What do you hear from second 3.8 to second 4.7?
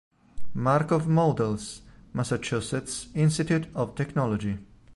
Technology.